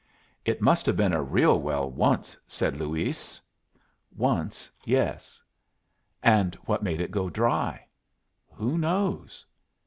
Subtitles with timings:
[0.45, 3.39] "It must have been a real well once," said Luis.
[4.17, 5.39] "Once, yes."
[6.23, 7.85] "And what made it go dry?"
[8.53, 9.45] "Who knows?"